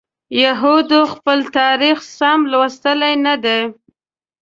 [0.43, 3.61] یهودو خپل تاریخ سم لوستی نه دی.